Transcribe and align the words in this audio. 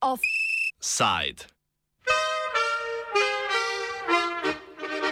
Offside. 0.00 1.44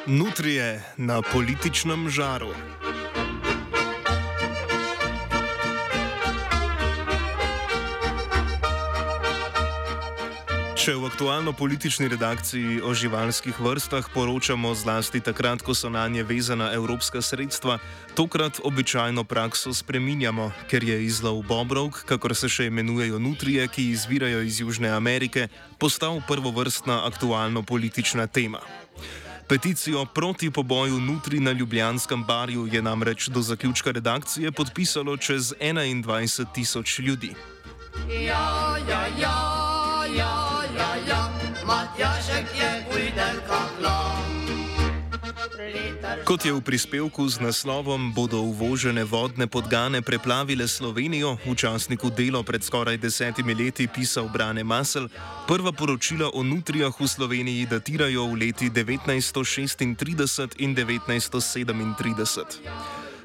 Nutrije 0.07 0.83
na 0.97 1.23
političnem 1.23 2.09
žaru. 2.09 2.55
Če 10.89 10.95
v 10.97 11.05
aktualno 11.05 11.53
politični 11.53 12.07
redakciji 12.09 12.79
o 12.81 12.95
živalskih 12.97 13.59
vrstah 13.61 14.07
poročamo 14.09 14.71
zlasti 14.73 15.21
takrat, 15.21 15.61
ko 15.61 15.77
so 15.77 15.91
na 15.93 16.07
nje 16.09 16.23
vezana 16.25 16.71
evropska 16.73 17.21
sredstva, 17.21 17.77
tokrat 18.17 18.57
običajno 18.65 19.21
prakso 19.29 19.75
spreminjamo, 19.77 20.49
ker 20.65 20.81
je 20.81 20.97
izlov 21.05 21.43
bobrovk, 21.45 22.09
kakor 22.09 22.33
se 22.33 22.49
še 22.49 22.71
imenujejo 22.73 23.21
nutrije, 23.21 23.69
ki 23.69 23.91
izvirajo 23.93 24.41
iz 24.41 24.63
Južne 24.65 24.89
Amerike, 24.89 25.51
postal 25.77 26.25
prvovrstna 26.25 27.05
aktualno 27.05 27.61
politična 27.61 28.25
tema. 28.25 28.65
Peticijo 29.45 30.09
proti 30.09 30.49
poboju 30.49 30.97
Nutri 31.05 31.45
na 31.45 31.53
Ljubljanskem 31.53 32.25
barju 32.25 32.65
je 32.65 32.81
namreč 32.81 33.29
do 33.29 33.45
zaključka 33.45 33.93
redakcije 33.93 34.57
podpisalo 34.57 35.21
čez 35.21 35.53
21 35.61 36.47
tisoč 36.55 36.99
ljudi. 37.05 37.35
Ja, 38.09 38.81
ja, 38.89 39.05
ja, 39.21 39.37
ja. 40.17 40.48
Kot 46.29 46.45
je 46.45 46.53
v 46.53 46.61
prispevku 46.61 47.25
z 47.25 47.41
naslovom 47.41 48.13
Bodo 48.13 48.45
uvožene 48.45 49.01
vodne 49.01 49.49
podgane 49.49 50.05
preplavile 50.05 50.69
Slovenijo, 50.69 51.41
v 51.41 51.57
časniku 51.57 52.13
Delo 52.13 52.45
pred 52.45 52.61
skoraj 52.61 53.01
desetimi 53.01 53.57
leti 53.57 53.89
pisal 53.89 54.29
Brane 54.29 54.61
Masel, 54.61 55.09
prva 55.49 55.73
poročila 55.73 56.29
o 56.37 56.45
nutrijah 56.45 56.93
v 56.93 57.09
Sloveniji 57.09 57.65
datirajo 57.73 58.29
v 58.29 58.45
leti 58.45 58.69
1936 58.69 59.81
in 60.61 60.77
1937. 60.77 62.61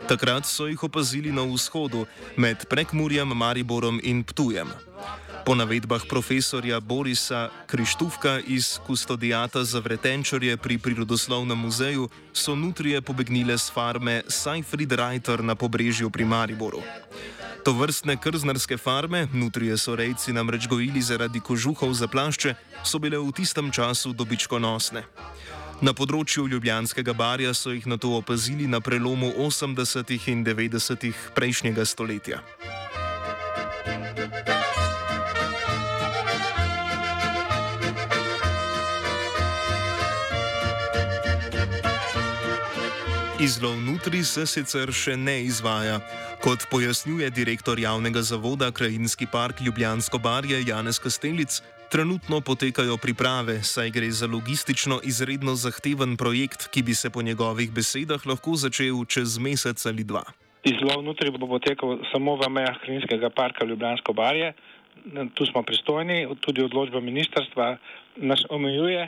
Takrat 0.08 0.48
so 0.48 0.72
jih 0.72 0.80
opazili 0.80 1.28
na 1.36 1.44
vzhodu, 1.44 2.08
med 2.40 2.72
Prekmurjem, 2.72 3.28
Mariborom 3.36 4.00
in 4.00 4.24
Ptujem. 4.24 4.72
Po 5.46 5.56
navedbah 5.56 6.02
profesorja 6.10 6.80
Borisa 6.80 7.50
Krištufka 7.68 8.40
iz 8.48 8.80
Kustodijata 8.88 9.64
za 9.64 9.80
vretenčarje 9.80 10.58
pri 10.58 10.78
Prirodoslovnem 10.78 11.58
muzeju 11.60 12.10
so 12.34 12.56
nutrije 12.56 13.02
pobegnile 13.02 13.58
z 13.58 13.72
farme 13.72 14.22
Seifried 14.28 14.92
Reiter 14.92 15.44
na 15.44 15.56
pobrežju 15.56 16.10
pri 16.10 16.26
Mariboru. 16.26 16.80
To 17.66 17.74
vrstne 17.74 18.18
krznarske 18.18 18.78
farme, 18.78 19.28
nutrije 19.34 19.78
so 19.78 19.96
rejci 19.96 20.34
namreč 20.34 20.68
gojili 20.68 21.02
zaradi 21.02 21.40
kožuhov 21.40 21.94
za 21.94 22.08
plašče, 22.08 22.56
so 22.84 23.00
bile 23.00 23.18
v 23.18 23.32
tistem 23.32 23.72
času 23.72 24.14
dobičkonosne. 24.14 25.04
Na 25.82 25.92
področju 25.92 26.48
Ljubljanskega 26.48 27.14
barja 27.14 27.52
so 27.54 27.76
jih 27.76 27.88
na 27.88 27.98
to 27.98 28.16
opazili 28.16 28.68
na 28.68 28.80
prelomu 28.80 29.34
80. 29.36 30.08
in 30.32 30.46
90. 30.46 31.12
prejšnjega 31.36 31.86
stoletja. 31.86 32.40
Izlov 43.44 43.76
nutri 43.76 44.22
se 44.24 44.46
sicer 44.48 44.88
še 44.96 45.18
ne 45.20 45.34
izvaja. 45.44 45.98
Kot 46.40 46.64
pojasnjuje 46.72 47.28
direktor 47.36 47.76
javnega 47.76 48.22
zavoda 48.24 48.70
Krajinski 48.72 49.28
park 49.28 49.60
Ljubljansko 49.66 50.16
barje 50.24 50.62
Janez 50.64 50.96
Kastelic, 51.04 51.58
trenutno 51.92 52.40
potekajo 52.40 52.96
priprave, 53.04 53.58
saj 53.68 53.92
gre 53.98 54.08
za 54.16 54.30
logistično 54.32 55.02
izredno 55.04 55.58
zahteven 55.60 56.16
projekt, 56.16 56.70
ki 56.72 56.86
bi 56.88 56.96
se 56.96 57.12
po 57.12 57.20
njegovih 57.22 57.74
besedah 57.76 58.24
lahko 58.32 58.56
začel 58.56 59.04
čez 59.12 59.36
mesec 59.36 59.86
ali 59.92 60.08
dva. 60.08 60.24
Izlov 60.64 61.04
nutri 61.04 61.36
bo 61.36 61.44
potekal 61.58 62.00
samo 62.14 62.40
v 62.40 62.48
mejah 62.48 62.80
Krajinskega 62.86 63.28
parka 63.36 63.68
Ljubljansko 63.68 64.16
barje. 64.16 64.54
Tu 65.36 65.52
smo 65.52 65.68
pristojni, 65.68 66.30
tudi 66.40 66.64
odločba 66.64 67.04
ministrstva 67.04 67.76
nas 68.24 68.48
omejuje. 68.48 69.04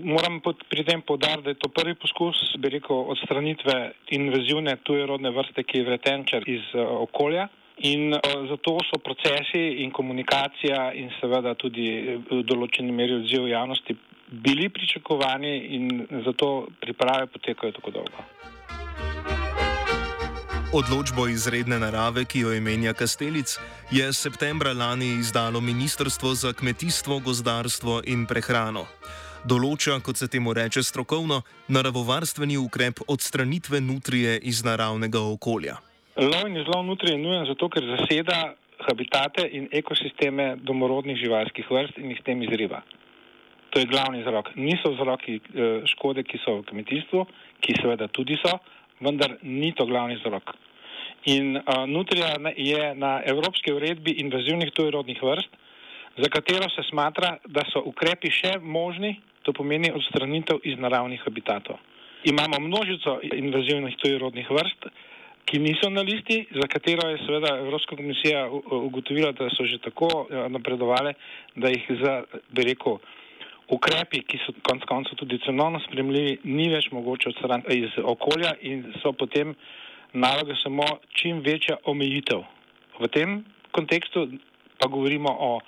Moram 0.00 0.40
pri 0.68 0.84
tem 0.84 1.02
podariti, 1.02 1.42
da 1.42 1.50
je 1.50 1.60
to 1.60 1.68
prvi 1.68 1.94
poskus, 1.94 2.36
rekel, 2.62 2.96
odstranitve 3.12 3.92
invazivne 4.16 4.76
tujerodne 4.82 5.30
vrste, 5.30 5.64
ki 5.64 5.78
je 5.78 5.84
vretenčer 5.84 6.48
iz 6.48 6.64
uh, 6.74 6.86
okolja. 7.02 7.48
In 7.88 8.12
uh, 8.12 8.20
zato 8.48 8.78
so 8.88 9.00
procesi 9.04 9.82
in 9.82 9.90
komunikacija 9.90 10.92
in 10.94 11.10
seveda 11.20 11.54
tudi 11.54 11.88
eh, 11.88 12.18
v 12.30 12.42
določeni 12.44 12.92
meri 12.92 13.16
odziv 13.22 13.48
javnosti 13.48 13.96
bili 14.32 14.68
pričakovani 14.68 15.54
in 15.76 16.06
zato 16.24 16.68
priprave 16.80 17.26
potekajo 17.32 17.72
tako 17.72 17.90
dolgo. 17.90 18.28
Odločbo 20.72 21.26
izredne 21.28 21.76
narave, 21.78 22.24
ki 22.24 22.46
jo 22.46 22.52
imenja 22.56 22.94
Kastelic, 22.96 23.58
je 23.90 24.12
septembra 24.12 24.72
lani 24.72 25.18
izdalo 25.20 25.60
Ministrstvo 25.60 26.32
za 26.34 26.52
kmetijstvo, 26.52 27.20
gozdarstvo 27.24 28.00
in 28.06 28.24
prehrano 28.26 28.86
določa, 29.48 29.98
kot 30.04 30.16
se 30.16 30.28
temu 30.30 30.54
reče 30.54 30.82
strokovno, 30.86 31.42
naravovarstveni 31.68 32.56
ukrep 32.60 33.02
odstranitve 33.08 33.80
nutrije 33.80 34.38
iz 34.42 34.62
naravnega 34.64 35.20
okolja. 35.20 35.78
Lov 36.16 36.48
in 36.48 36.58
izlov 36.60 36.84
nutrije 36.86 37.16
je 37.16 37.22
nujen 37.22 37.46
zato, 37.48 37.68
ker 37.72 37.86
zaseda 37.96 38.54
habitate 38.86 39.46
in 39.58 39.68
ekosisteme 39.72 40.56
domorodnih 40.60 41.16
živalskih 41.16 41.70
vrst 41.70 41.98
in 41.98 42.12
jih 42.12 42.20
s 42.20 42.26
tem 42.26 42.42
izriva. 42.42 42.82
To 43.72 43.80
je 43.80 43.88
glavni 43.88 44.20
vzrok. 44.20 44.52
Niso 44.56 44.92
vzroki 44.92 45.38
eh, 45.38 45.86
škode, 45.88 46.26
ki 46.28 46.42
so 46.44 46.58
v 46.60 46.66
kmetijstvu, 46.68 47.24
ki 47.64 47.78
seveda 47.80 48.10
tudi 48.12 48.36
so, 48.42 48.58
vendar 49.00 49.38
ni 49.42 49.72
to 49.72 49.86
glavni 49.88 50.18
vzrok. 50.20 50.52
In 51.30 51.56
uh, 51.56 51.84
nutrija 51.86 52.34
je 52.56 52.94
na 52.94 53.20
evropski 53.24 53.72
uredbi 53.72 54.10
invazivnih 54.10 54.72
tujerodnih 54.74 55.22
vrst, 55.22 55.50
za 56.16 56.28
katero 56.28 56.68
se 56.68 56.82
smatra, 56.90 57.36
da 57.46 57.62
so 57.72 57.82
ukrepi 57.86 58.30
še 58.30 58.56
možni, 58.58 59.20
to 59.42 59.52
pomeni 59.52 59.90
odstranitev 59.94 60.60
iz 60.64 60.78
naravnih 60.78 61.22
habitatov. 61.24 61.76
Imamo 62.24 62.60
množico 62.60 63.18
invazivnih 63.22 63.96
tujerodnih 63.96 64.50
vrst, 64.50 64.86
ki 65.44 65.58
niso 65.58 65.90
na 65.90 66.02
listi, 66.02 66.46
za 66.54 66.66
katero 66.70 67.08
je 67.08 67.18
seveda 67.26 67.56
Evropska 67.58 67.96
komisija 67.96 68.48
ugotovila, 68.70 69.32
da 69.32 69.50
so 69.50 69.66
že 69.66 69.78
tako 69.78 70.08
eh, 70.30 70.48
napredovali, 70.48 71.14
da 71.56 71.68
jih 71.68 71.90
za, 72.02 72.22
bi 72.50 72.62
rekel, 72.62 72.98
ukrepi, 73.68 74.22
ki 74.28 74.38
so 74.46 74.54
konc 74.68 74.84
koncev 74.88 75.18
tudi 75.18 75.40
cenovno 75.44 75.80
spremljivi, 75.86 76.38
ni 76.44 76.68
več 76.70 76.90
mogoče 76.92 77.32
odstraniti 77.32 77.78
iz 77.78 77.98
okolja 78.04 78.54
in 78.60 78.84
so 79.02 79.12
potem 79.12 79.54
naloge 80.12 80.54
samo 80.62 80.86
čim 81.16 81.40
večja 81.40 81.78
omejitev. 81.84 82.42
V 83.00 83.08
tem 83.08 83.42
kontekstu 83.72 84.28
pa 84.78 84.88
govorimo 84.88 85.30
o 85.30 85.60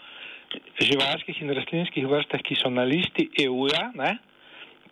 živalskih 0.81 1.43
in 1.43 1.53
rastlinskih 1.57 2.07
vrstah, 2.09 2.43
ki 2.43 2.57
so 2.61 2.71
na 2.71 2.85
listi 2.89 3.29
EU-ja, 3.45 3.91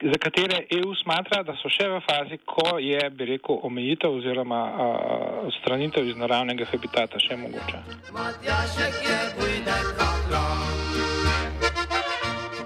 za 0.03 0.19
katere 0.19 0.67
EU 0.71 0.95
smatra, 1.03 1.43
da 1.47 1.55
so 1.61 1.71
še 1.71 1.87
v 1.91 2.01
fazi, 2.03 2.39
ko 2.47 2.79
je, 2.83 2.99
bi 3.15 3.29
rekel, 3.35 3.61
omejitev 3.63 4.19
oziroma 4.19 4.63
odstranitev 5.47 6.09
iz 6.11 6.19
naravnega 6.19 6.67
habitata 6.73 7.21
še 7.23 7.39
mogoče. 7.39 7.83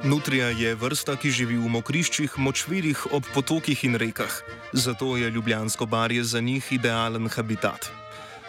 Nutrija 0.06 0.48
je 0.54 0.74
vrsta, 0.78 1.16
ki 1.18 1.34
živi 1.34 1.58
v 1.58 1.68
mokriščih, 1.76 2.38
močvirih 2.38 3.08
ob 3.16 3.26
potokih 3.34 3.84
in 3.84 3.98
rekah. 3.98 4.40
Zato 4.72 5.16
je 5.18 5.30
Ljubljansko 5.30 5.86
barje 5.86 6.24
za 6.24 6.40
njih 6.40 6.72
idealen 6.72 7.28
habitat. 7.28 7.90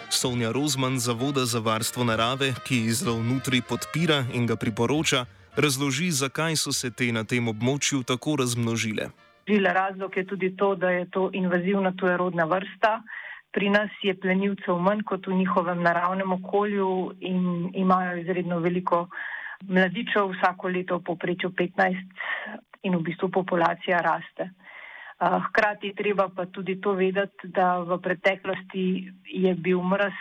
Sonja 0.09 0.51
Rozman 0.51 0.99
z 0.99 1.05
Zavoda 1.05 1.45
za 1.45 1.59
varstvo 1.59 2.03
narave, 2.03 2.53
ki 2.65 2.87
izlov 2.87 3.19
nutri 3.23 3.61
podpira 3.61 4.23
in 4.33 4.47
ga 4.47 4.55
priporoča, 4.55 5.25
razloži, 5.55 6.11
zakaj 6.11 6.55
so 6.55 6.71
se 6.71 6.91
te 6.91 7.11
na 7.11 7.23
tem 7.23 7.47
območju 7.47 8.03
tako 8.03 8.35
razmnožile. 8.39 9.09
Razlog 9.47 10.17
je 10.17 10.25
tudi 10.27 10.55
to, 10.57 10.75
da 10.75 10.89
je 10.89 11.09
to 11.11 11.29
invazivna 11.33 11.91
tujerodna 11.91 12.45
vrsta. 12.45 13.01
Pri 13.51 13.69
nas 13.69 13.89
je 14.03 14.15
plenilcev 14.19 14.79
manj 14.79 15.03
kot 15.03 15.27
v 15.27 15.33
njihovem 15.33 15.81
naravnem 15.83 16.31
okolju 16.31 17.13
in 17.19 17.71
imajo 17.75 18.17
izredno 18.17 18.59
veliko 18.59 19.07
mladičev, 19.63 20.31
vsako 20.35 20.67
leto 20.67 20.97
v 20.97 21.03
povprečju 21.03 21.49
15 21.49 21.95
in 22.83 22.95
v 22.95 23.01
bistvu 23.01 23.29
populacija 23.29 24.01
raste. 24.01 24.51
Hkrati 25.17 25.93
treba 25.97 26.29
pa 26.29 26.45
tudi 26.45 26.77
to 26.81 26.93
vedeti, 26.93 27.49
da 27.49 27.79
v 27.81 27.97
preteklosti 27.97 29.11
je 29.25 29.53
bil 29.55 29.81
mrz 29.81 30.13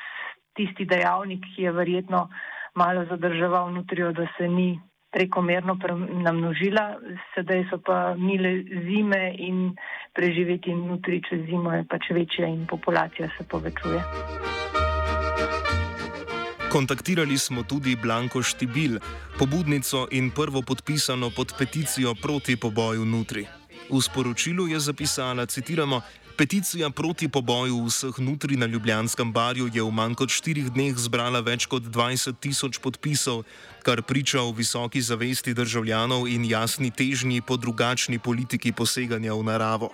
tisti 0.57 0.87
dejavnik, 0.89 1.45
ki 1.55 1.63
je 1.63 1.73
verjetno 1.73 2.29
malo 2.75 3.05
zadrževal 3.05 3.73
nutrijo, 3.73 4.13
da 4.13 4.27
se 4.39 4.49
ni 4.49 4.81
prekomerno 5.13 5.77
namnožila, 6.25 6.97
sedaj 7.35 7.65
so 7.71 7.79
pa 7.79 8.15
mile 8.15 8.65
zime 8.89 9.35
in 9.39 9.77
preživeti 10.13 10.75
nutri 10.75 11.23
čez 11.29 11.45
zimo 11.47 11.73
je 11.73 11.85
pač 11.89 12.11
večja 12.11 12.49
in 12.49 12.67
populacija 12.67 13.29
se 13.37 13.45
povečuje. 13.49 14.03
Kontaktirali 16.73 17.39
smo 17.39 17.63
tudi 17.63 17.97
Blanko 17.97 18.43
Štibil, 18.43 18.99
pobudnico 19.39 20.09
in 20.11 20.31
prvo 20.31 20.63
podpisano 20.63 21.31
pod 21.37 21.55
peticijo 21.59 22.15
proti 22.23 22.57
poboju 22.57 23.05
nutri. 23.05 23.47
V 23.91 24.03
sporočilu 24.03 24.67
je 24.67 24.81
zapisala, 24.81 25.47
citiramo, 25.47 26.03
Peticija 26.37 26.91
proti 26.91 27.29
poboju 27.33 27.79
vseh 27.87 28.19
nutri 28.21 28.57
na 28.57 28.67
Ljubljanskem 28.67 29.33
barju 29.33 29.71
je 29.73 29.83
v 29.83 29.91
manj 29.91 30.15
kot 30.21 30.29
štirih 30.29 30.69
dneh 30.69 30.93
zbrala 31.01 31.41
več 31.41 31.65
kot 31.65 31.89
20 31.89 32.37
tisoč 32.45 32.77
podpisov, 32.85 33.47
kar 33.81 34.03
priča 34.05 34.43
o 34.45 34.53
visoki 34.53 35.01
zavesti 35.01 35.55
državljanov 35.57 36.29
in 36.29 36.45
jasni 36.45 36.91
težnji 36.93 37.41
po 37.41 37.57
drugačni 37.57 38.19
politiki 38.19 38.73
poseganja 38.73 39.33
v 39.33 39.49
naravo. 39.49 39.89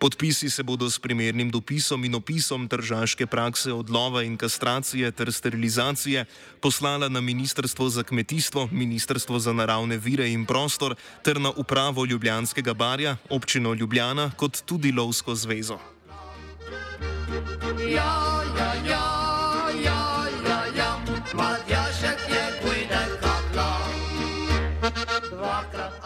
Podpisi 0.00 0.50
se 0.50 0.62
bodo 0.62 0.90
s 0.90 0.98
primernim 0.98 1.50
dopisom 1.50 2.04
in 2.04 2.14
opisom 2.14 2.68
tržaške 2.68 3.26
prakse 3.26 3.72
odlova 3.72 4.22
in 4.22 4.36
kastracije 4.36 5.10
ter 5.10 5.32
sterilizacije 5.32 6.24
poslala 6.60 7.08
na 7.08 7.20
Ministrstvo 7.20 7.88
za 7.88 8.02
kmetijstvo, 8.02 8.68
Ministrstvo 8.72 9.38
za 9.38 9.52
naravne 9.52 9.96
vire 9.96 10.30
in 10.30 10.46
prostor 10.46 10.94
ter 11.24 11.40
na 11.40 11.50
upravo 11.50 12.04
Ljubljanskega 12.04 12.74
barja, 12.74 13.16
občino 13.30 13.74
Ljubljana 13.74 14.30
kot 14.36 14.62
tudi 14.66 14.92
Lovsko 14.92 15.34
zvezo. 15.34 15.78
Ja, 17.88 18.42
ja, 18.58 18.74
ja. 18.88 19.25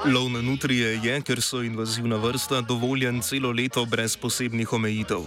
Lov 0.04 0.32
na 0.32 0.40
nutrije 0.40 0.96
je, 1.04 1.20
ker 1.20 1.42
so 1.44 1.60
invazivna 1.60 2.16
vrsta, 2.16 2.60
dovoljen 2.64 3.20
celo 3.20 3.52
leto 3.52 3.84
brez 3.84 4.16
posebnih 4.16 4.72
omejitev. 4.72 5.26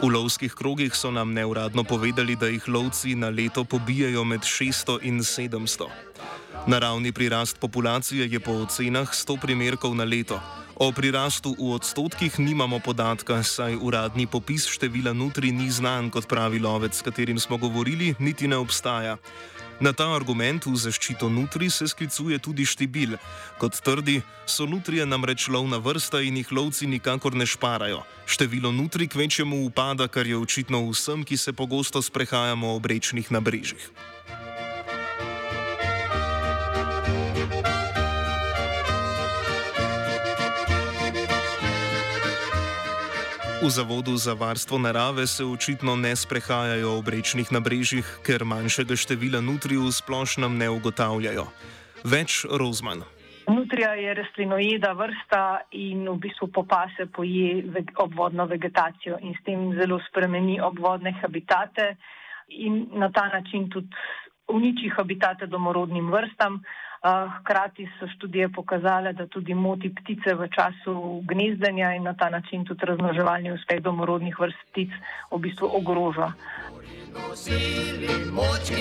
V 0.00 0.08
lovskih 0.08 0.54
krogih 0.54 0.94
so 0.96 1.10
nam 1.10 1.34
neuradno 1.36 1.84
povedali, 1.84 2.36
da 2.36 2.48
jih 2.48 2.68
lovci 2.68 3.14
na 3.14 3.28
leto 3.28 3.64
pobijajo 3.64 4.24
med 4.24 4.40
600 4.40 4.98
in 5.02 5.20
700. 5.20 5.88
Naravni 6.66 7.12
prirast 7.12 7.60
populacije 7.60 8.28
je 8.32 8.40
po 8.40 8.52
ocenah 8.52 9.12
100 9.12 9.40
primerkov 9.40 9.96
na 9.96 10.04
leto. 10.04 10.40
O 10.76 10.92
prirastu 10.92 11.52
v 11.58 11.74
odstotkih 11.74 12.38
nimamo 12.38 12.78
podatka, 12.78 13.42
saj 13.42 13.76
uradni 13.76 14.26
popis 14.26 14.64
števila 14.70 15.12
nutri 15.12 15.52
ni 15.52 15.70
znan, 15.70 16.08
kot 16.10 16.28
pravi 16.28 16.58
lovec, 16.58 16.96
s 16.96 17.02
katerim 17.02 17.38
smo 17.38 17.58
govorili, 17.58 18.14
niti 18.18 18.48
ne 18.48 18.56
obstaja. 18.56 19.18
Na 19.78 19.92
ta 19.94 20.08
argument 20.10 20.66
v 20.66 20.74
zaščito 20.74 21.28
nutri 21.30 21.70
se 21.70 21.86
sklicuje 21.86 22.38
tudi 22.42 22.66
štibil. 22.66 23.14
Kot 23.62 23.78
trdi, 23.78 24.18
so 24.42 24.66
nutrije 24.66 25.06
namreč 25.06 25.46
lovna 25.46 25.78
vrsta 25.78 26.18
in 26.26 26.40
jih 26.42 26.50
lovci 26.50 26.90
nikakor 26.90 27.38
ne 27.38 27.46
šparajo. 27.46 28.02
Število 28.26 28.74
nutri 28.74 29.06
kvečemu 29.06 29.62
upada, 29.70 30.10
kar 30.10 30.26
je 30.26 30.34
očitno 30.34 30.82
vsem, 30.90 31.22
ki 31.22 31.38
se 31.38 31.54
pogosto 31.54 32.02
sprehajamo 32.02 32.74
ob 32.74 32.90
rečnih 32.90 33.30
nabrežjih. 33.30 33.86
V 43.58 43.66
Zavodu 43.66 44.14
za 44.16 44.38
varstvo 44.38 44.78
narave 44.78 45.26
se 45.26 45.44
očitno 45.44 45.96
ne 45.96 46.16
sprehajajo 46.16 46.92
ob 46.98 47.08
rečnih 47.10 47.50
nabrežjih, 47.50 48.06
ker 48.22 48.46
manjšega 48.46 48.94
števila 48.94 49.40
nutrij 49.42 49.82
v 49.82 49.90
splošnem 49.90 50.54
ne 50.54 50.70
ugotavljajo. 50.70 51.42
Več 52.06 52.46
Rozman. 52.46 53.02
Nutrija 53.50 53.98
je 53.98 54.14
rastlinojeda 54.14 54.92
vrsta 54.94 55.42
in 55.74 56.06
v 56.06 56.14
bistvu 56.22 56.46
popase 56.54 57.10
poje 57.10 57.66
obvodno 57.98 58.46
vegetacijo 58.46 59.18
in 59.26 59.34
s 59.34 59.42
tem 59.42 59.74
zelo 59.74 59.98
spremeni 60.06 60.60
obvodne 60.62 61.10
habitate 61.18 61.96
in 62.54 62.86
na 62.94 63.10
ta 63.10 63.26
način 63.26 63.66
tudi 63.74 63.90
uniči 64.54 64.94
habitate 64.94 65.50
domorodnim 65.50 66.14
vrstam. 66.14 66.62
Hkrati 67.02 67.88
so 67.98 68.06
študije 68.16 68.48
pokazale, 68.48 69.12
da 69.12 69.26
tudi 69.26 69.54
moti 69.54 69.94
ptice 69.94 70.34
v 70.34 70.48
času 70.50 71.22
gnezdenja 71.24 71.94
in 71.94 72.02
na 72.02 72.14
ta 72.14 72.30
način 72.30 72.64
tudi 72.64 72.86
raznoževalni 72.86 73.52
uspeh 73.52 73.82
domorodnih 73.82 74.40
vrst 74.40 74.58
ptic 74.72 74.90
v 75.30 75.38
bistvu 75.38 75.70
ogroža. 75.78 76.32
Nosili, 77.14 78.08
močki 78.32 78.77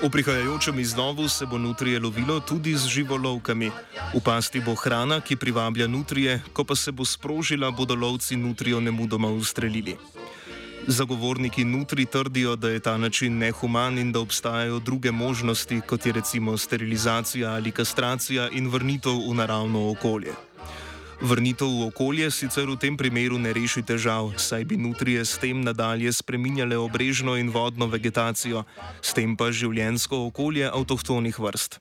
V 0.00 0.08
prihajajočem 0.08 0.78
izlovu 0.80 1.28
se 1.28 1.46
bo 1.46 1.58
nutrije 1.58 2.00
lovilo 2.00 2.40
tudi 2.40 2.72
z 2.72 2.88
živolovkami. 2.88 3.70
V 4.16 4.20
pasti 4.24 4.60
bo 4.60 4.72
hrana, 4.74 5.20
ki 5.20 5.36
privablja 5.36 5.86
nutrije, 5.86 6.40
ko 6.56 6.64
pa 6.64 6.72
se 6.72 6.88
bo 6.92 7.04
sprožila, 7.04 7.68
bodo 7.70 7.94
lovci 7.94 8.36
nutrijo 8.36 8.80
nemudoma 8.80 9.28
ustrelili. 9.28 9.96
Zagovorniki 10.86 11.64
nutri 11.64 12.06
trdijo, 12.06 12.56
da 12.56 12.70
je 12.70 12.80
ta 12.80 12.96
način 12.96 13.38
nehuman 13.38 13.98
in 13.98 14.12
da 14.12 14.20
obstajajo 14.20 14.78
druge 14.78 15.12
možnosti, 15.12 15.80
kot 15.80 16.06
je 16.06 16.12
recimo 16.12 16.56
sterilizacija 16.56 17.52
ali 17.52 17.72
kastracija 17.72 18.48
in 18.48 18.68
vrnitev 18.68 19.12
v 19.28 19.34
naravno 19.34 19.90
okolje. 19.90 20.32
Vrnitev 21.20 21.68
v 21.68 21.92
okolje 21.92 22.32
sicer 22.32 22.64
v 22.64 22.80
tem 22.80 22.96
primeru 22.96 23.36
ne 23.36 23.52
reši 23.52 23.84
težav, 23.84 24.32
saj 24.40 24.64
bi 24.64 24.80
nutrije 24.80 25.20
s 25.20 25.36
tem 25.36 25.60
nadalje 25.60 26.08
spreminjale 26.16 26.80
obrežno 26.80 27.36
in 27.36 27.52
vodno 27.52 27.84
vegetacijo, 27.92 28.64
s 29.04 29.12
tem 29.12 29.36
pa 29.36 29.52
življensko 29.52 30.16
okolje 30.32 30.64
avtohtonih 30.64 31.36
vrst. 31.36 31.76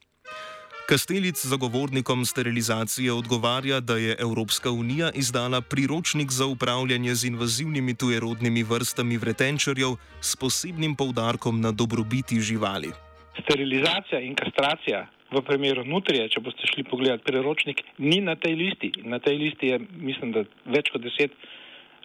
Kastelic 0.92 1.40
zagovornikom 1.40 2.26
sterilizacije 2.28 3.14
odgovarja, 3.14 3.80
da 3.80 3.96
je 3.96 4.18
Evropska 4.20 4.76
unija 4.76 5.14
izdala 5.16 5.62
priročnik 5.62 6.36
za 6.36 6.44
upravljanje 6.46 7.16
z 7.16 7.32
invazivnimi 7.32 7.96
tujerodnimi 7.96 8.64
vrstami 8.64 9.18
vretenčarjev 9.18 9.96
s 10.20 10.36
posebnim 10.36 10.96
poudarkom 11.00 11.62
na 11.62 11.72
dobrobiti 11.72 12.42
živali. 12.42 12.92
Sterilizacija 13.40 14.20
in 14.20 14.36
kastracija 14.36 15.08
v 15.32 15.42
primeru 15.46 15.86
nutrije, 15.86 16.30
če 16.34 16.42
boste 16.42 16.68
šli 16.72 16.84
pogledat 16.90 17.24
priročnik, 17.26 17.84
ni 17.98 18.20
na 18.22 18.36
tej 18.36 18.56
listi. 18.58 18.92
Na 19.06 19.20
tej 19.22 19.38
listi 19.38 19.74
je, 19.74 19.80
mislim, 20.02 20.34
da 20.34 20.46
več 20.66 20.92
kot 20.94 21.06
deset 21.06 21.36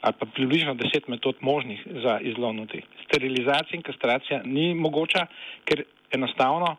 ali 0.04 0.16
pa 0.20 0.26
približno 0.26 0.74
deset 0.76 1.06
metod 1.08 1.38
možnih 1.40 1.80
za 2.04 2.18
izlov 2.20 2.52
nutri. 2.52 2.82
Sterilizacija 3.06 3.78
in 3.78 3.82
kastracija 3.82 4.42
ni 4.44 4.74
mogoča, 4.76 5.26
ker 5.64 5.80
enostavno, 6.12 6.74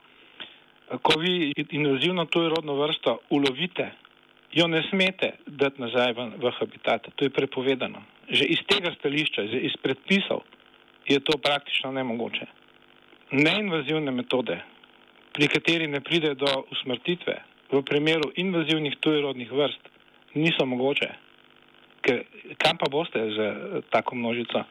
ko 1.02 1.20
vi 1.20 1.54
invazivno 1.72 2.26
tujo 2.26 2.52
rodno 2.54 2.76
vrsto 2.78 3.18
ulovite, 3.30 3.90
jo 4.54 4.68
ne 4.68 4.84
smete 4.90 5.32
dati 5.48 5.82
nazaj 5.82 6.14
v, 6.14 6.28
v 6.38 6.52
habitat. 6.60 7.10
To 7.16 7.26
je 7.26 7.34
prepovedano. 7.34 8.04
Že 8.30 8.46
iz 8.46 8.62
tega 8.70 8.94
stališča, 8.94 9.42
iz 9.42 9.74
predpisov, 9.82 10.46
je 11.10 11.20
to 11.20 11.38
praktično 11.42 11.92
nemogoče. 11.92 12.46
Neinvazivne 13.32 14.12
metode, 14.12 14.60
pri 15.36 15.48
kateri 15.52 15.88
ne 15.88 16.00
pride 16.00 16.32
do 16.40 16.48
usmrtitve, 16.72 17.36
v 17.72 17.84
primeru 17.84 18.32
invazivnih 18.36 18.96
tujerodnih 19.04 19.52
vrst, 19.52 19.90
niso 20.40 20.66
mogoče. 20.66 21.10
Ker 22.06 22.24
kam 22.62 22.78
pa 22.80 22.88
boste 22.88 23.20
z 23.20 23.38
eh, 23.40 23.82
tako 23.92 24.16
množico 24.16 24.64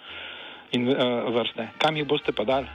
in, 0.73 0.89
uh, 0.89 1.29
vrste? 1.35 1.69
Kam 1.79 1.97
jih 1.97 2.07
boste 2.07 2.33
pa 2.33 2.45
dali? 2.45 2.71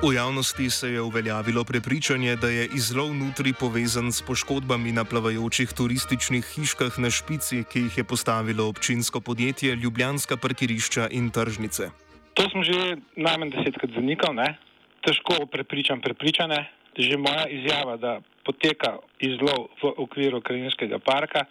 V 0.00 0.14
javnosti 0.14 0.70
se 0.70 0.88
je 0.88 1.00
uveljavilo 1.00 1.64
prepričanje, 1.64 2.36
da 2.36 2.48
je 2.48 2.68
izlov 2.76 3.12
nutri 3.14 3.52
povezan 3.52 4.12
s 4.12 4.22
poškodbami 4.22 4.92
na 4.92 5.04
plavajočih 5.04 5.72
turističnih 5.76 6.44
hiškah 6.54 6.98
na 6.98 7.10
špici, 7.10 7.64
ki 7.68 7.80
jih 7.80 7.98
je 7.98 8.04
postavilo 8.04 8.68
občinsko 8.68 9.20
podjetje 9.20 9.76
Ljubljanska 9.76 10.36
parkirišča 10.36 11.08
in 11.10 11.30
tržnice. 11.30 12.09
To 12.40 12.48
sem 12.48 12.64
že 12.64 12.96
najmanj 13.20 13.52
desetkrat 13.52 13.92
zanikal, 13.92 14.32
ne? 14.32 14.56
težko 15.04 15.44
prepričam 15.52 16.00
prepričane. 16.00 16.72
Že 16.96 17.20
moja 17.20 17.44
izjava, 17.52 17.96
da 18.00 18.18
poteka 18.44 18.96
izlov 19.20 19.68
v 19.78 19.92
okviru 20.00 20.40
Krajinskega 20.40 20.98
parka, 20.98 21.44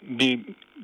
bi 0.00 0.36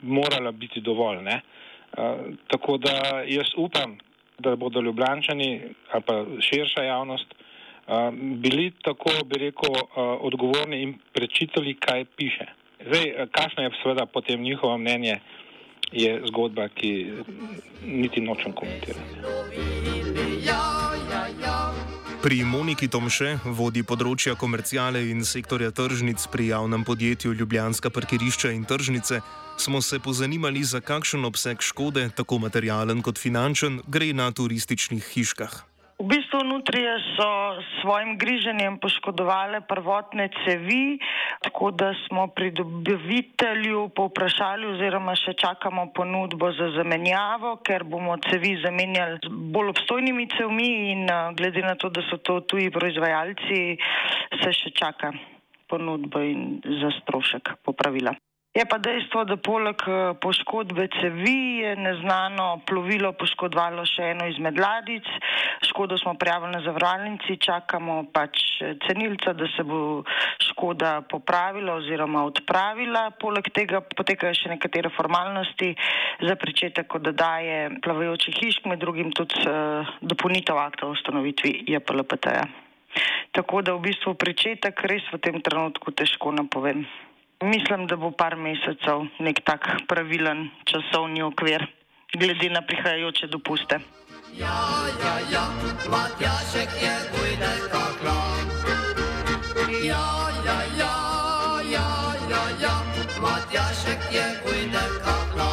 morala 0.03 0.51
biti 0.53 0.81
dovolj. 0.81 1.21
Uh, 1.21 2.33
tako 2.49 2.79
da 2.81 3.23
jaz 3.29 3.53
upam, 3.57 3.99
da 4.39 4.57
bodo 4.57 4.81
ljubljančani 4.81 5.61
ali 5.93 6.03
pa 6.03 6.25
širša 6.41 6.83
javnost 6.83 7.29
uh, 7.29 8.11
bili 8.41 8.73
tako, 8.83 9.13
bi 9.25 9.45
rekel, 9.45 9.77
uh, 9.77 10.17
odgovorni 10.25 10.83
in 10.83 10.97
prečitali, 11.13 11.77
kaj 11.77 12.05
piše. 12.17 12.49
Zdaj, 12.81 13.29
kakšno 13.31 13.63
je 13.63 13.77
seveda 13.83 14.07
potem 14.07 14.43
njihovo 14.43 14.79
mnenje, 14.79 15.21
je 15.93 16.23
zgodba, 16.27 16.69
ki 16.69 17.13
niti 17.87 18.21
nočem 18.21 18.53
komentirati. 18.53 19.01
Pri 22.23 22.45
Moniki 22.45 22.85
Tomše, 22.89 23.39
vodi 23.57 23.81
področja 23.81 24.35
komercijale 24.37 25.01
in 25.09 25.25
sektorja 25.25 25.71
tržnic 25.73 26.21
pri 26.29 26.51
javnem 26.51 26.85
podjetju 26.85 27.33
Ljubljanska 27.33 27.89
parkirišča 27.91 28.53
in 28.53 28.67
tržnice, 28.69 29.23
smo 29.57 29.81
se 29.81 29.99
pozanimali, 30.05 30.61
za 30.65 30.81
kakšen 30.85 31.25
obseg 31.25 31.65
škode, 31.65 32.11
tako 32.17 32.39
materialen 32.45 33.01
kot 33.01 33.17
finančen, 33.17 33.81
gre 33.89 34.13
na 34.13 34.29
turističnih 34.37 35.05
hiškah. 35.15 35.70
V 36.01 36.09
bistvu 36.09 36.41
nutrije 36.49 36.97
so 37.13 37.61
s 37.61 37.83
svojim 37.83 38.17
griženjem 38.17 38.79
poškodovale 38.81 39.61
prvotne 39.61 40.31
cevi, 40.45 40.97
tako 41.45 41.71
da 41.71 41.93
smo 42.07 42.25
pri 42.33 42.51
dobavitelju 42.57 43.83
povprašali 43.93 44.65
oziroma 44.67 45.13
še 45.21 45.35
čakamo 45.37 45.91
ponudbo 45.93 46.49
za 46.57 46.71
zamenjavo, 46.79 47.59
ker 47.61 47.85
bomo 47.85 48.17
cevi 48.31 48.55
zamenjali 48.65 49.21
z 49.21 49.35
bolj 49.53 49.75
obstojnimi 49.75 50.25
cevmi 50.39 50.71
in 50.95 51.05
glede 51.37 51.67
na 51.69 51.77
to, 51.77 51.93
da 51.93 52.01
so 52.09 52.17
to 52.17 52.41
tuji 52.49 52.73
proizvajalci, 52.73 53.61
se 54.41 54.57
še 54.57 54.73
čaka 54.73 55.13
ponudbo 55.69 56.25
in 56.25 56.63
za 56.81 56.97
strošek 57.03 57.59
popravila. 57.61 58.17
Je 58.51 58.65
pa 58.67 58.81
dejstvo, 58.83 59.23
da 59.31 59.37
poleg 59.39 59.79
eh, 59.87 60.15
poškodbe 60.19 60.89
cevi 60.99 61.63
je 61.63 61.77
neznano 61.79 62.59
plovilo 62.67 63.13
poškodovalo 63.15 63.85
še 63.87 64.09
eno 64.11 64.25
izmed 64.27 64.57
ladic. 64.59 65.07
Škodo 65.69 65.95
smo 66.01 66.17
prijavili 66.19 66.57
na 66.57 66.63
zavarovalnici, 66.65 67.37
čakamo 67.39 68.01
pač 68.11 68.43
cenilca, 68.83 69.37
da 69.39 69.47
se 69.55 69.63
bo 69.63 70.03
škoda 70.43 70.91
popravila 71.07 71.77
oziroma 71.79 72.25
odpravila. 72.27 73.05
Poleg 73.23 73.53
tega 73.55 73.85
potekajo 73.87 74.35
še 74.35 74.51
nekatere 74.57 74.91
formalnosti 74.97 75.69
za 76.27 76.35
pričetek 76.35 76.97
oddaje 76.99 77.61
plavajočih 77.85 78.35
hišk, 78.41 78.67
med 78.67 78.83
drugim 78.83 79.13
tudi 79.15 79.45
uh, 79.45 79.93
dopolnitev 80.03 80.59
akta 80.59 80.89
o 80.89 80.97
ustanovitvi 80.97 81.55
JPLPT-ja. 81.71 82.49
Tako 83.31 83.63
da 83.63 83.77
v 83.79 83.87
bistvu 83.87 84.17
pričetek 84.19 84.83
res 84.91 85.07
v 85.15 85.23
tem 85.23 85.39
trenutku 85.39 85.95
težko 85.95 86.35
napovem. 86.35 86.83
Mislim, 87.45 87.87
da 87.87 87.97
bo 87.97 88.11
par 88.11 88.37
mesecev 88.37 89.07
nek 89.19 89.41
tak 89.45 89.65
pravilen 89.89 90.51
časovni 90.65 91.23
okvir, 91.23 91.65
glede 92.13 92.51
na 92.51 92.61
prihajajoče 92.63 93.27
dopuste. 93.27 93.79
Ja, 94.37 94.61
ja, 95.05 95.15
ja, 95.33 95.45
Matjašek 95.91 96.71
je 96.83 96.95
bojne 97.13 97.53
kakla. 97.73 98.21
Ja, 99.85 100.07
ja, 100.47 100.59
ja, 100.79 100.95
ja, 101.73 101.87
ja, 102.31 102.45
ja, 102.63 102.75
Matjašek 103.23 104.13
je 104.13 104.25
bojne 104.45 104.85
kakla. 105.05 105.51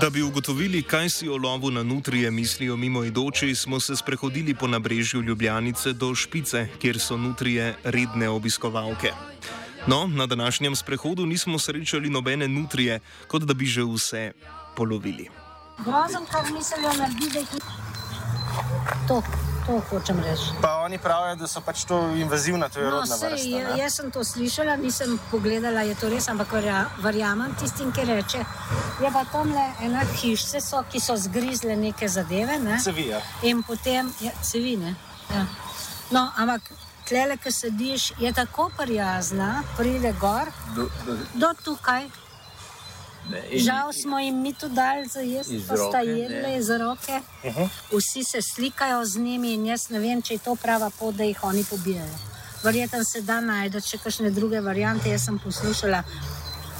Da 0.00 0.10
bi 0.10 0.22
ugotovili, 0.22 0.82
kaj 0.82 1.08
si 1.08 1.28
o 1.28 1.36
lovu 1.36 1.70
na 1.70 1.82
nutrije 1.82 2.30
mislijo 2.30 2.76
mimoidoči, 2.76 3.54
smo 3.54 3.80
se 3.80 3.96
sprehodili 3.96 4.54
po 4.54 4.66
nabrežju 4.66 5.22
Ljubljanice 5.22 5.92
do 5.92 6.14
Špice, 6.14 6.68
kjer 6.80 6.98
so 6.98 7.16
nutrije 7.16 7.74
redne 7.84 8.28
obiskovalke. 8.28 9.12
No, 9.88 10.06
na 10.06 10.26
današnjem 10.26 10.76
sprehodu 10.76 11.26
nismo 11.26 11.58
srečali 11.58 12.10
nobene 12.10 12.48
nutrije, 12.48 13.00
kot 13.28 13.42
da 13.42 13.54
bi 13.54 13.66
že 13.66 13.82
vse 13.82 14.32
polovili. 14.76 15.30
Grozno, 15.78 16.20
kar 16.32 16.44
mislijo 16.52 16.92
narediti, 16.98 17.46
to, 19.08 19.22
to 19.66 19.80
hočem 19.90 20.20
reči. 20.20 20.42
Pa 20.62 20.74
oni 20.76 20.98
pravijo, 20.98 21.36
da 21.36 21.46
so 21.46 21.60
pač 21.60 21.84
to 21.84 22.00
invazivna, 22.16 22.68
to 22.68 22.80
je 22.80 22.84
no, 22.84 22.90
rodna 22.90 23.16
sej, 23.16 23.32
vrsta. 23.32 23.76
Jaz 23.76 23.94
sem 23.94 24.10
to 24.10 24.24
slišala, 24.24 24.76
nisem 24.76 25.18
pogledala, 25.30 25.80
je 25.80 25.94
to 25.94 26.08
res, 26.08 26.28
ampak 26.28 26.52
verjamem 27.02 27.54
tistim, 27.60 27.92
ki 27.92 28.04
reče. 28.04 28.44
Je 29.00 29.12
pa 29.12 29.24
tam 29.32 29.52
le 29.52 29.64
ena 29.80 30.04
hišica, 30.04 30.60
so, 30.60 30.82
ki 30.92 31.00
so 31.00 31.16
zgrizle 31.16 31.76
neke 31.76 32.08
zadeve. 32.08 32.58
Ne? 32.58 32.76
Sevija. 32.80 33.22
In 33.42 33.62
potem, 33.62 34.12
ja, 34.20 34.36
sevine. 34.42 34.94
Ja. 35.32 35.46
No, 36.10 36.28
ampak 36.36 36.60
tlele, 37.08 37.36
ki 37.36 37.52
sediš, 37.52 38.12
je 38.20 38.32
tako 38.32 38.70
prijazna, 38.76 39.62
pride 39.76 40.12
gor, 40.20 40.50
do, 40.76 40.88
do, 41.06 41.16
do 41.34 41.52
tukaj. 41.64 42.08
Ne, 43.30 43.42
in, 43.50 43.64
Žal 43.64 43.92
smo 43.92 44.18
jim 44.18 44.40
mi 44.40 44.54
to 44.54 44.68
dali 44.68 45.08
za 45.08 45.20
jesti, 45.20 45.64
pa 45.68 45.76
sta 45.76 45.98
jedli 46.00 46.56
iz 46.56 46.70
roke. 46.70 47.20
Uh 47.44 47.56
-huh. 47.56 47.68
Vsi 47.92 48.24
se 48.24 48.42
slikajo 48.42 49.04
z 49.04 49.16
njimi 49.16 49.52
in 49.52 49.66
jaz 49.66 49.90
ne 49.90 49.98
vem, 49.98 50.22
če 50.22 50.34
je 50.34 50.38
to 50.38 50.54
prava 50.54 50.90
pot, 50.98 51.14
da 51.14 51.24
jih 51.24 51.44
oni 51.44 51.64
pobijajo. 51.64 52.18
Verjetno 52.62 53.04
se 53.04 53.20
da 53.22 53.40
najti 53.40 53.80
še 53.80 53.98
kakšne 53.98 54.30
druge 54.30 54.60
variante. 54.60 55.10
Jaz 55.10 55.24
sem 55.24 55.38
poslušala 55.38 56.02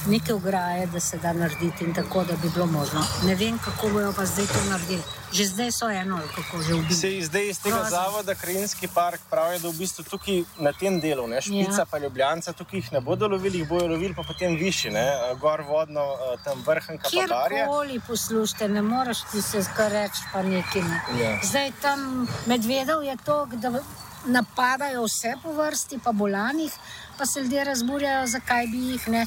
neke 0.07 0.33
ograje, 0.33 0.87
da 0.87 0.99
se 0.99 1.17
da 1.17 1.33
narediti 1.33 1.83
in 1.83 1.93
tako, 1.93 2.23
da 2.23 2.35
bi 2.35 2.49
bilo 2.49 2.65
možno. 2.65 3.05
Ne 3.25 3.35
vem, 3.35 3.59
kako 3.59 3.89
bojo 3.89 4.13
pa 4.13 4.25
zdaj 4.25 4.47
to 4.47 4.63
naredili. 4.69 5.03
Že 5.31 5.45
zdaj 5.45 5.71
so 5.71 5.89
eno, 5.89 6.17
kako 6.35 6.61
že 6.61 6.73
ubili. 6.73 6.95
Se 6.95 7.21
zdaj 7.21 7.49
iz 7.49 7.59
tega 7.61 7.75
Prosim. 7.75 7.91
zavoda 7.91 8.35
Krajinski 8.35 8.87
park 8.87 9.21
pravi, 9.29 9.59
da 9.59 9.69
v 9.69 9.77
bistvu 9.77 10.03
tukaj 10.03 10.43
na 10.57 10.73
tem 10.73 10.99
delu, 10.99 11.27
ne, 11.27 11.41
špica 11.41 11.81
ja. 11.81 11.85
pa 11.85 11.97
ljubljanca, 11.97 12.53
tukaj 12.53 12.79
jih 12.79 12.91
ne 12.91 13.01
bodo 13.01 13.27
lovili, 13.27 13.61
jih 13.61 13.69
bojo 13.69 13.87
lovili 13.87 14.13
pa 14.13 14.23
potem 14.23 14.55
višji, 14.57 14.91
ne, 14.91 15.05
gor 15.39 15.61
vodno, 15.61 16.01
eh, 16.01 16.37
tam 16.43 16.63
vrhen 16.65 16.97
kapadarje. 16.97 17.61
Kjerkoli 17.61 18.01
poslušajte, 18.07 18.67
ne 18.67 18.81
moreš 18.81 19.21
ti 19.31 19.41
se 19.41 19.63
skar 19.63 19.91
reči 19.91 20.25
pa 20.33 20.41
nekim. 20.41 20.85
Ja. 21.21 21.37
Zdaj 21.43 21.71
tam 21.81 22.27
medvedov 22.45 23.03
je 23.03 23.17
to, 23.25 23.45
da 23.53 23.79
napadajo 24.25 25.03
vse 25.05 25.35
po 25.43 25.53
vrsti, 25.53 25.99
pa 26.03 26.11
bolanih, 26.11 26.71
pa 27.17 27.25
se 27.25 27.41
ljudje 27.41 27.63
razburjajo, 27.63 28.27
zakaj 28.27 28.67
bi 28.67 28.77
jih 28.77 29.07
ne. 29.07 29.25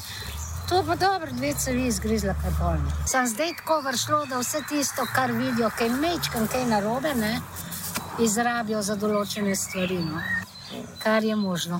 To 0.73 0.83
pa 0.87 0.95
dobro, 0.95 1.31
dve 1.31 1.53
cevi 1.53 1.85
izgrizla 1.87 2.33
prepolno. 2.41 2.91
Sem 3.05 3.27
zdaj 3.27 3.51
tako 3.57 3.81
vršlo, 3.81 4.25
da 4.25 4.39
vse 4.39 4.57
tisto, 4.69 5.05
kar 5.15 5.31
vidijo, 5.31 5.69
kaj 5.77 5.89
mečkam, 5.89 6.47
kaj 6.47 6.65
narobe, 6.65 7.13
ne, 7.15 7.41
izrabijo 8.19 8.81
za 8.81 8.95
določene 8.95 9.53
stvari, 9.55 9.99
no. 10.01 10.17
kar 11.03 11.23
je 11.23 11.35
možno. 11.35 11.77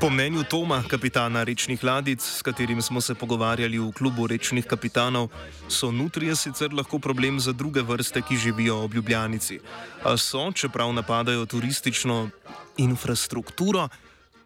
Po 0.00 0.10
mnenju 0.10 0.42
Toma, 0.50 0.82
kapitana 0.90 1.44
rečnih 1.46 1.84
ladic, 1.84 2.22
s 2.22 2.42
katerim 2.42 2.82
smo 2.82 3.00
se 3.00 3.14
pogovarjali 3.14 3.78
v 3.78 3.92
klubu 3.94 4.26
rečnih 4.26 4.66
kapitanov, 4.66 5.28
so 5.68 5.92
nutrije 5.94 6.34
sicer 6.36 6.74
lahko 6.74 6.98
problem 6.98 7.38
za 7.40 7.52
druge 7.52 7.82
vrste, 7.82 8.22
ki 8.26 8.36
živijo 8.36 8.82
ob 8.82 8.94
Ljubljanici. 8.94 9.60
A 10.02 10.16
so, 10.16 10.50
čeprav 10.52 10.92
napadajo 10.92 11.46
turistično 11.46 12.28
infrastrukturo, 12.76 13.88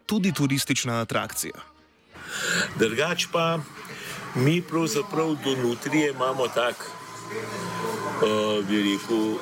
tudi 0.09 0.33
turistična 0.33 1.01
atrakcija. 1.05 1.61
Drugač 2.81 3.27
pa 3.31 3.59
mi 4.35 4.61
pravzaprav 4.61 5.35
do 5.43 5.55
nutrije 5.63 6.09
imamo 6.11 6.47
tak, 6.47 6.75
uh, 6.81 8.65
bi 8.65 8.81
rekel, 8.83 9.37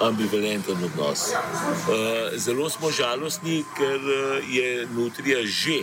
ambivalenten 0.00 0.84
odnos. 0.84 1.30
Uh, 1.32 2.38
zelo 2.38 2.70
smo 2.70 2.90
žalostni, 2.90 3.64
ker 3.76 3.98
uh, 3.98 4.50
je 4.50 4.86
nutrija 4.94 5.42
že 5.46 5.80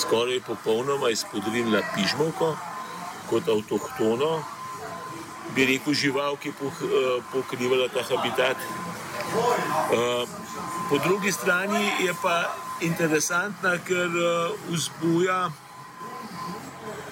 skoraj 0.00 0.40
popolnoma 0.46 1.10
izpodrinila 1.10 1.82
pižmovko 1.94 2.54
kot 3.30 3.48
avtohtono, 3.48 4.42
bi 5.54 5.66
rekel, 5.66 5.94
žival, 5.94 6.36
ki 6.36 6.48
je 6.48 6.54
pokrivala 7.32 7.88
ta 7.88 8.02
habitat. 8.06 8.56
Uh, 9.30 10.28
po 10.88 10.98
drugi 10.98 11.32
strani 11.32 11.90
je 12.00 12.14
pa 12.22 12.50
interesantna, 12.80 13.78
ker 13.86 14.08
uh, 14.08 14.50
vzbuja 14.70 15.50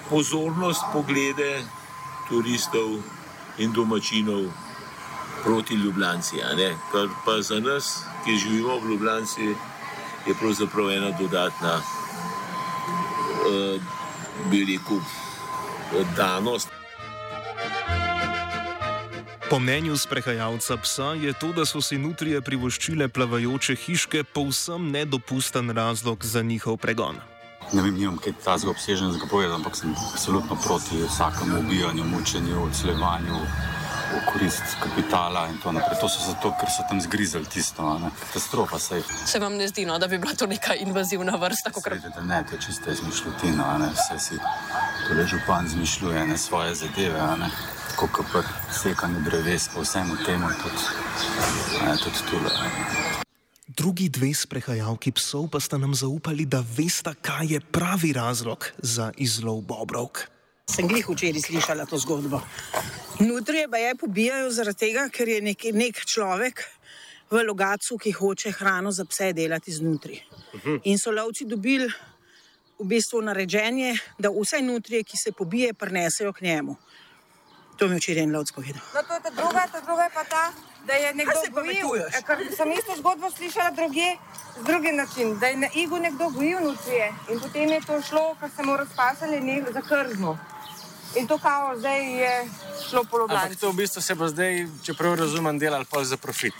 pozornost, 0.09 0.83
poglede 0.93 1.63
turistov 2.29 2.99
in 3.57 3.71
domačinov 3.73 4.51
proti 5.43 5.75
Ljubljani. 5.75 6.75
Kar 6.91 7.07
pa 7.25 7.41
za 7.41 7.59
nas, 7.59 8.03
ki 8.25 8.37
živimo 8.37 8.79
v 8.79 8.89
Ljubljani, 8.89 9.55
je 10.27 10.35
pravzaprav 10.39 10.91
ena 10.91 11.11
dodatna, 11.19 11.79
uh, 13.47 13.81
bi 14.51 14.65
rekel, 14.65 14.99
danost. 16.17 16.78
Po 19.49 19.59
mnenju 19.59 19.97
sprehajalca 19.97 20.77
psa 20.77 21.03
je 21.03 21.33
to, 21.33 21.49
da 21.49 21.65
so 21.65 21.81
si 21.81 21.97
nutrije 21.97 22.37
privoščile 22.41 23.07
plavajoče 23.09 23.73
hiške, 23.81 24.21
povsem 24.23 24.91
nedopusten 24.93 25.73
razlog 25.73 26.25
za 26.25 26.43
njihov 26.45 26.77
pregon. 26.77 27.17
Ne 27.73 27.81
vem, 27.81 27.95
nimam 27.97 28.19
kaj 28.21 28.35
tazga 28.45 28.69
obsežnega 28.69 29.25
povedati, 29.25 29.55
ampak 29.55 29.75
sem 29.75 29.95
absolutno 30.13 30.57
proti 30.65 31.01
vsakemu 31.01 31.63
ubijanju, 31.63 32.05
mučenju, 32.11 32.61
odslevanju 32.67 33.39
v 34.11 34.21
korist 34.29 34.77
kapitala 34.83 35.47
in 35.49 35.57
to 35.63 35.73
naprej. 35.73 35.97
To 36.01 36.09
so 36.09 36.29
zato, 36.29 36.53
ker 36.61 36.69
so 36.69 36.85
tam 36.85 37.01
zgrizali 37.01 37.49
tisto, 37.49 37.97
ne? 38.05 38.13
katastrofa 38.21 38.79
se 38.79 39.01
je. 39.01 39.03
Se 39.25 39.41
vam 39.41 39.57
ne 39.57 39.67
zdi, 39.67 39.85
no, 39.89 39.97
da 39.97 40.07
bi 40.07 40.21
bila 40.21 40.37
to 40.37 40.45
neka 40.45 40.77
invazivna 40.77 41.41
vrsta? 41.41 41.73
Sredite, 41.73 42.21
ne, 42.21 42.43
to 42.45 42.53
je 42.53 42.61
čista 42.69 42.93
izmišljotina, 42.93 43.89
vse 43.97 44.21
si 44.21 44.37
tole 45.07 45.25
župan 45.25 45.65
izmišljuje, 45.65 46.27
ne 46.27 46.37
svoje 46.37 46.75
zadeve 46.75 47.17
kot 47.17 47.78
pri 48.07 48.43
sekanju 48.71 49.19
dreves, 49.25 49.67
po 49.73 49.81
vsemu 49.81 50.15
temu, 50.25 50.47
tudi, 50.63 50.83
tudi 52.03 52.19
tukaj. 52.31 52.69
Drugi 53.67 54.09
dve 54.09 54.33
sprehajalki 54.33 55.11
psov 55.11 55.49
pa 55.51 55.59
sta 55.59 55.77
nam 55.77 55.95
zaupali, 55.95 56.45
da 56.45 56.63
veste, 56.77 57.11
kaj 57.21 57.53
je 57.53 57.59
pravi 57.59 58.13
razlog 58.13 58.65
za 58.77 59.11
izlov 59.17 59.61
bobrovk. 59.61 60.27
Sem 60.69 60.87
glih 60.87 61.09
včeraj 61.09 61.41
slišala 61.41 61.85
to 61.85 61.97
zgodbo. 61.97 62.41
Nutrije 63.19 63.67
pa 63.67 63.77
je 63.77 63.95
pobijajo 63.95 64.51
zaradi 64.51 64.77
tega, 64.77 65.09
ker 65.11 65.27
je 65.27 65.41
nek, 65.41 65.63
nek 65.73 66.05
človek 66.05 66.63
v 67.31 67.43
logacu, 67.43 67.97
ki 67.97 68.11
hoče 68.11 68.51
hrano 68.51 68.91
za 68.91 69.05
pse 69.05 69.33
delati 69.33 69.71
znotraj. 69.71 70.19
Mhm. 70.55 70.75
In 70.83 70.97
so 70.97 71.11
lovci 71.11 71.45
dobili 71.45 71.91
v 72.79 72.85
bistvu 72.85 73.21
naređenje, 73.21 73.97
da 74.17 74.29
vse 74.29 74.61
nutrije, 74.61 75.03
ki 75.03 75.17
se 75.17 75.31
pobije, 75.31 75.73
prenesejo 75.73 76.33
k 76.33 76.41
njemu. 76.41 76.75
To 77.79 77.87
mi 77.87 77.95
je 77.95 77.99
včeraj 77.99 78.23
en 78.23 78.35
lovc 78.35 78.51
povedal. 78.51 78.81
No, 78.95 79.01
to 79.07 79.13
je 79.13 79.21
ta 79.23 79.29
druga, 79.29 79.61
ta 79.71 79.79
druga 79.79 80.03
je 80.03 80.11
pa 80.13 80.23
ta, 80.23 80.51
da 80.87 80.93
je 80.93 81.13
nekdo 81.13 81.39
gojil. 81.51 81.95
E, 82.11 82.21
ker 82.27 82.37
sem 82.57 82.71
isto 82.71 82.95
zgodbo 82.99 83.31
slišala 83.31 83.71
druge, 83.71 84.09
z 84.59 84.63
drugim 84.63 84.95
način, 84.95 85.39
da 85.39 85.47
je 85.47 85.57
na 85.57 85.69
igu 85.73 85.99
nekdo 85.99 86.29
gojil 86.29 86.59
nutrije 86.59 87.13
in 87.29 87.39
potem 87.39 87.69
je 87.69 87.81
to 87.81 88.01
šlo, 88.01 88.35
ker 88.39 88.49
se 88.55 88.63
mu 88.63 88.77
razpasali 88.77 89.63
za 89.73 89.81
krzno. 89.81 90.37
In 91.15 91.27
to 91.27 91.37
kao 91.37 91.77
zdaj 91.77 92.21
je 92.21 92.49
šlo 92.89 93.03
po 93.03 93.17
lobu. 93.17 93.33
Ampak 93.33 93.55
to 93.59 93.71
v 93.71 93.75
bistvu 93.75 94.01
se 94.01 94.15
bo 94.15 94.27
zdaj, 94.27 94.67
če 94.83 94.93
prav 94.93 95.15
razumem, 95.15 95.59
delal 95.59 95.85
pa 95.89 96.03
za 96.03 96.17
profit. 96.17 96.53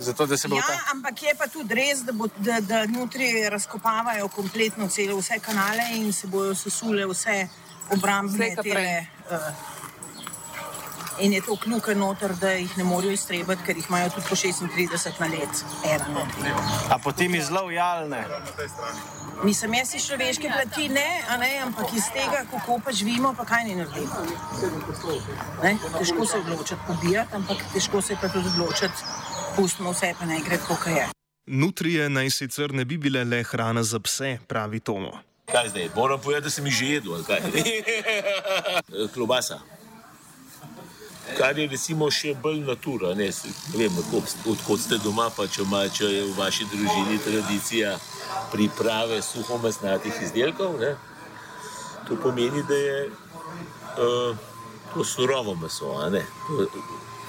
Zato, 0.00 0.24
ja, 0.24 0.62
ta... 0.66 0.78
ampak 0.94 1.22
je 1.22 1.34
pa 1.36 1.46
tudi 1.46 1.74
res, 1.74 2.00
da, 2.00 2.12
bo, 2.12 2.26
da, 2.36 2.60
da 2.60 2.86
notri 2.86 3.48
razkopavajo 3.48 4.28
kompletno 4.28 4.88
celo 4.88 5.18
vse 5.20 5.36
kanale 5.44 5.90
in 5.92 6.12
se 6.12 6.26
bojo 6.26 6.54
sesule 6.54 7.04
vse 7.06 7.48
obrambne 7.92 8.54
tele. 8.62 9.06
Uh, 9.28 9.79
in 11.20 11.32
je 11.32 11.40
to 11.40 11.56
kljuka 11.56 11.94
noter, 11.94 12.34
da 12.36 12.50
jih 12.50 12.78
ne 12.78 12.84
morejo 12.84 13.12
iztrebati, 13.12 13.62
ker 13.66 13.76
jih 13.76 13.86
imajo 13.88 14.10
tudi 14.10 14.26
po 14.28 14.34
36 14.34 15.20
na 15.20 15.26
let. 15.26 15.64
A 16.90 16.98
potem 16.98 17.34
izlovjalne. 17.34 18.24
Mislim, 19.44 19.74
jaz 19.74 19.94
iz 19.94 20.06
človeške 20.06 20.50
plati 20.52 20.88
ne, 20.88 21.22
ne, 21.40 21.58
ampak 21.64 21.86
iz 21.96 22.04
tega, 22.12 22.44
kako 22.50 22.80
pa 22.84 22.92
živimo, 22.92 23.34
pa 23.36 23.44
kaj 23.44 23.64
ne 23.64 23.76
naredimo. 23.76 24.26
Ne? 25.62 25.76
Težko 25.98 26.26
se 26.26 26.38
odločiti 26.38 26.80
pobijati, 26.86 27.34
ampak 27.34 27.56
težko 27.72 28.02
se 28.02 28.16
pa 28.20 28.28
tudi 28.28 28.48
odločiti, 28.48 29.08
pustimo 29.56 29.92
vse, 29.92 30.14
pa 30.18 30.26
naj 30.26 30.44
gre 30.44 30.58
kaj 30.84 30.94
je. 30.98 31.08
Nutrije 31.46 32.08
naj 32.08 32.30
sicer 32.30 32.72
ne 32.74 32.84
bi 32.84 32.98
bile 32.98 33.24
le 33.24 33.42
hrana 33.42 33.82
za 33.82 34.00
pse, 34.00 34.38
pravi 34.46 34.80
Tomo. 34.80 35.18
Kaj 35.52 35.68
zdaj? 35.68 35.90
Moram 35.96 36.20
povedati, 36.20 36.44
da 36.44 36.50
sem 36.50 36.66
jih 36.66 36.74
že 36.74 36.86
jedel. 36.86 37.24
Klobasa 39.14 39.60
kar 41.40 41.58
je 41.58 41.66
recimo 41.72 42.10
še 42.12 42.34
bolj 42.42 42.60
natura. 42.68 43.14
Ne, 43.16 43.30
ne 43.72 43.78
vem, 43.80 44.00
odkot 44.52 44.80
ste 44.80 44.98
doma, 45.00 45.30
pa 45.36 45.46
če, 45.48 45.64
ima, 45.64 45.86
če 45.88 46.10
je 46.12 46.24
v 46.28 46.34
vaši 46.36 46.66
družini 46.68 47.16
tradicija 47.24 47.94
priprave 48.52 49.22
suhomesnatih 49.24 50.20
izdelkov. 50.26 50.76
Ne, 50.82 50.92
to 52.08 52.18
pomeni, 52.20 52.64
da 52.68 52.80
je 52.80 52.98
uh, 53.08 54.36
to 54.92 55.06
surovo 55.06 55.56
meso, 55.62 55.94
a 56.02 56.10
ne, 56.12 56.26
to, 56.48 56.68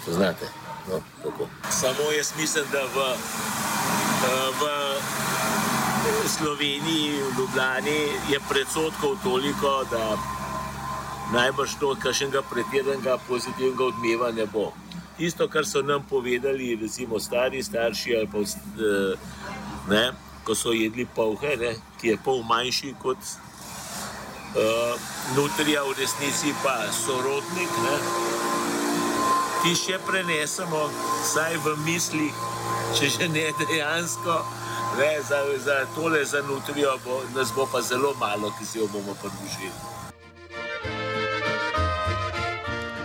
to 0.06 0.18
znate. 0.18 0.50
No, 0.90 1.00
Samo 1.70 2.10
jaz 2.18 2.34
mislim, 2.36 2.68
da 2.74 2.84
v, 2.92 3.08
uh, 4.28 4.68
v 6.02 6.30
Sloveniji, 6.36 7.16
v 7.22 7.34
Ljubljani 7.38 8.00
je 8.34 8.44
predsotkov 8.50 9.16
toliko, 9.24 9.76
da 9.92 10.18
najbrž 11.32 11.76
to 11.80 11.96
kakšnega 11.96 12.42
pretiranega 12.50 13.18
pozitivnega 13.28 13.84
odmeva 13.84 14.32
ne 14.32 14.46
bo. 14.46 14.72
Tisto, 15.18 15.48
kar 15.48 15.66
so 15.66 15.82
nam 15.82 16.04
povedali, 16.10 16.76
recimo 16.76 17.20
stari 17.20 17.64
starši, 17.64 18.26
pa 18.32 18.42
eh, 18.42 19.16
ne, 19.90 20.12
ko 20.44 20.56
so 20.56 20.72
jedli 20.74 21.08
ne, 21.60 21.76
ki 22.02 22.08
je 22.08 22.18
pol 22.18 22.44
manjši 22.44 22.96
kot 23.02 23.18
uh, 23.18 24.98
nutrija, 25.36 25.84
v 25.84 25.94
resnici 26.00 26.54
pa 26.64 26.90
sorodnik, 26.92 27.70
ne, 27.86 27.96
ti 29.62 29.76
še 29.76 30.00
prenesemo, 30.08 30.90
saj 31.24 31.58
v 31.62 31.76
mislih, 31.86 32.34
če 32.98 33.10
že 33.10 33.28
ne 33.30 33.46
dejansko, 33.62 34.42
ne, 34.98 35.12
za, 35.22 35.46
za 35.62 35.86
tole, 35.96 36.26
za 36.26 36.42
nutrijo, 36.42 36.98
bo, 37.06 37.22
nas 37.36 37.54
bo 37.56 37.68
pa 37.72 37.82
zelo 37.82 38.16
malo, 38.20 38.52
ki 38.58 38.66
si 38.66 38.80
jo 38.80 38.88
bomo 38.88 39.14
pridružili. 39.22 40.01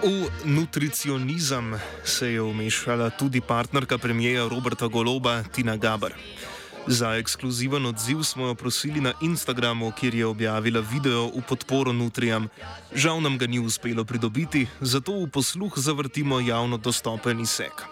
V 0.03 0.29
nutricionizem 0.45 1.81
se 2.05 2.33
je 2.33 2.43
umešala 2.43 3.11
tudi 3.11 3.41
partnerka 3.41 3.99
premijeja 3.99 4.49
Roberta 4.49 4.87
Goloba, 4.87 5.43
Tina 5.43 5.77
Gaber. 5.77 6.15
Za 6.87 7.15
ekskluziven 7.17 7.87
odziv 7.87 8.23
smo 8.23 8.47
jo 8.47 8.55
prosili 8.55 9.01
na 9.01 9.13
Instagramu, 9.21 9.93
kjer 10.01 10.15
je 10.15 10.27
objavila 10.27 10.81
video 10.81 11.27
v 11.27 11.43
podporo 11.49 11.93
Nutrijam. 11.93 12.49
Žal 12.95 13.21
nam 13.21 13.39
ga 13.39 13.47
ni 13.47 13.59
uspelo 13.59 14.05
pridobiti, 14.05 14.67
zato 14.81 15.13
v 15.13 15.31
posluh 15.31 15.73
zavrtimo 15.77 16.41
javno 16.41 16.77
dostopen 16.77 17.41
izsek. 17.41 17.85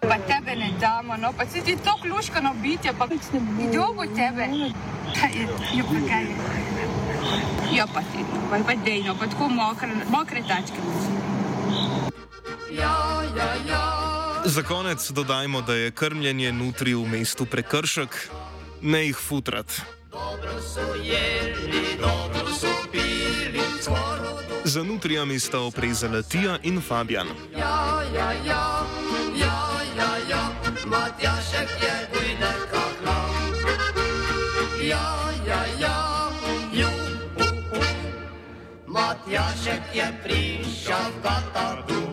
Pa 0.00 0.18
tebe 0.18 0.56
ne 0.56 0.70
damo, 0.80 1.16
no 1.16 1.32
pa 1.32 1.46
si 1.46 1.60
ti 1.60 1.76
to 1.76 1.96
kluškano 2.02 2.54
bitje, 2.62 2.92
pa 2.98 3.06
ne 3.06 3.16
bo. 3.32 3.38
Kdo 3.68 3.92
bo 3.94 4.04
tebe? 4.06 4.46
Ja, 5.74 5.82
pa 5.82 5.98
kaj 6.08 6.22
je? 6.22 6.78
Ja, 7.72 7.86
pa 7.86 8.00
ti, 8.00 8.24
pa, 8.50 8.58
pa 8.66 8.74
dejno, 8.84 9.14
pa 9.18 9.26
tako 9.26 9.48
mokre, 9.48 9.90
mokre 10.10 10.42
tačke. 10.48 10.78
Ja, 10.78 11.27
Za 14.58 14.64
konec 14.64 15.10
dodajmo, 15.10 15.60
da 15.62 15.74
je 15.74 15.90
krmljenje 15.90 16.52
nutri 16.52 16.94
v 16.94 17.06
mestu 17.06 17.46
prekršek, 17.46 18.10
ne 18.82 19.04
jih 19.06 19.16
futrat. 19.16 19.70
Za 24.64 24.82
nutrijami 24.82 25.38
sta 25.38 25.60
oprezala 25.60 26.22
Tija 26.22 26.58
in 26.62 26.80
Fabian. 26.80 27.26
Ja, 27.54 28.02
ja, 28.14 28.32
ja, 28.32 28.82
ja, 29.38 29.58
ja, 29.96 30.10
ja. 30.30 30.42
Matjašek 30.86 31.70
je 31.82 31.94
ujde 32.18 32.52
kakla. 32.70 33.18
Ja, 34.82 35.06
ja, 35.46 35.62
ja, 35.80 36.30
ju, 36.72 36.90
uh, 37.36 37.78
uh. 37.78 37.86
Matjašek 38.86 39.82
je 39.94 40.12
prišel, 40.24 41.12
gata 41.22 41.86
tu. 41.86 42.07